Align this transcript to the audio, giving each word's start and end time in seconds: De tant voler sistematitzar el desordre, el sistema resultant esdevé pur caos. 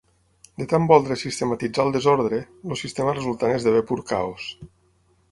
De 0.59 0.65
tant 0.69 0.85
voler 0.91 1.17
sistematitzar 1.23 1.83
el 1.89 1.93
desordre, 1.95 2.39
el 2.69 2.79
sistema 2.81 3.13
resultant 3.19 3.53
esdevé 3.57 3.83
pur 3.91 3.99
caos. 4.13 4.49